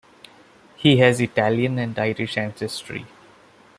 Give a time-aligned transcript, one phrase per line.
[0.77, 3.05] He has Italian and Irish ancestry.